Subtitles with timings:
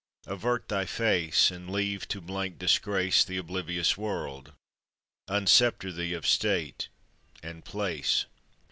[0.25, 4.53] avert thy face, And leave to blank disgrace The oblivious world!
[5.27, 6.87] unsceptre thee of state
[7.43, 8.25] and place!